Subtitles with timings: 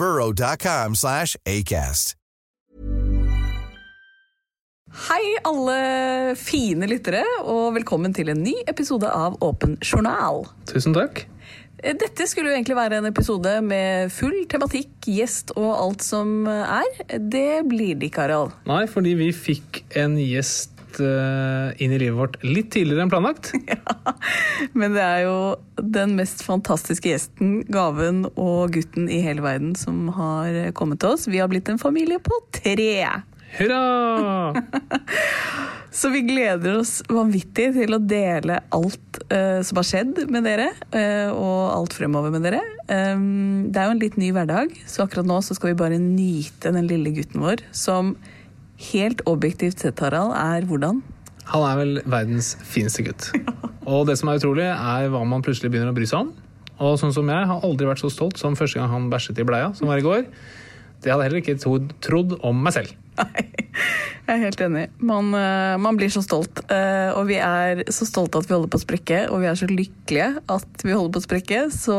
[0.00, 2.16] burrow.com slash ACAST.
[4.90, 10.42] Hei, alle fine lyttere, og velkommen til en ny episode av Åpen journal.
[10.66, 11.28] Tusen takk.
[11.80, 16.90] Dette skulle jo egentlig være en episode med full tematikk, gjest og alt som er.
[17.06, 18.56] Det blir det ikke, Harald.
[18.68, 23.52] Nei, fordi vi fikk en gjest eh, inn i livet vårt litt tidligere enn planlagt.
[23.70, 24.14] Ja,
[24.76, 25.36] Men det er jo
[25.78, 31.28] den mest fantastiske gjesten, gaven og gutten i hele verden som har kommet til oss.
[31.30, 32.90] Vi har blitt en familie på tre.
[33.58, 34.54] Hurra!
[35.90, 40.68] Så vi gleder oss vanvittig til å dele alt uh, som har skjedd med dere,
[40.94, 42.60] uh, og alt fremover med dere.
[42.86, 45.98] Um, det er jo en litt ny hverdag, så akkurat nå så skal vi bare
[45.98, 48.14] nyte den lille gutten vår, som
[48.90, 51.02] helt objektivt sett, Harald, er hvordan?
[51.50, 53.30] Han er vel verdens fineste gutt.
[53.90, 56.32] Og det som er utrolig, er hva man plutselig begynner å bry seg om.
[56.80, 59.44] Og sånn som jeg har aldri vært så stolt som første gang han bæsjet i
[59.48, 60.22] bleia, som var i går.
[61.00, 62.94] Det hadde jeg heller ikke trodd, trodd om meg selv.
[63.20, 63.42] Nei,
[64.28, 64.84] jeg er helt enig.
[65.04, 66.62] Man, eh, man blir så stolt.
[66.72, 69.58] eh, Og vi er så stolte at vi holder på å sprekke, og vi er
[69.60, 71.62] så lykkelige at vi holder på å sprekke.
[71.74, 71.98] Så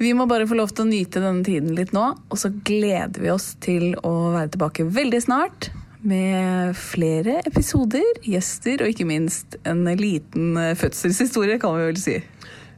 [0.00, 3.22] vi må bare få lov til å nyte denne tiden litt nå, og så gleder
[3.22, 5.70] vi oss til å være tilbake veldig snart.
[6.04, 12.18] Med flere episoder, gjester og ikke minst en liten eh, fødselshistorie, kan vi vel si.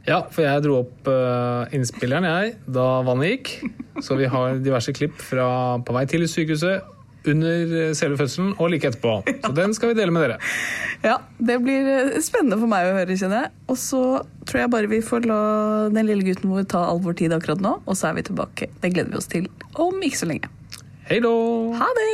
[0.07, 3.51] Ja, for jeg dro opp eh, innspilleren, jeg, da vannet gikk.
[4.05, 5.49] Så vi har diverse klipp fra
[5.83, 6.85] på vei til sykehuset,
[7.31, 9.19] under eh, selve fødselen og like etterpå.
[9.45, 10.37] Så den skal vi dele med dere.
[11.05, 13.53] Ja, det blir eh, spennende for meg å høre, kjenner jeg.
[13.71, 14.01] Og så
[14.47, 15.39] tror jeg bare vi får la
[15.93, 18.69] den lille gutten vår ta all vår tid akkurat nå, og så er vi tilbake.
[18.81, 20.51] Det gleder vi oss til om ikke så lenge.
[21.07, 21.33] Hei da!
[21.79, 22.09] Ha det!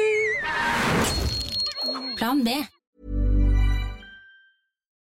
[2.18, 2.63] Plan B.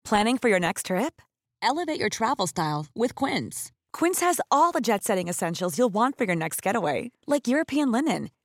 [0.06, 1.22] Planning for your next trip?
[1.64, 3.72] Elevate your travel style with Quince.
[3.94, 7.92] Quince has all the jet setting essentials you'll want for your next getaway, like European
[7.92, 8.30] linen,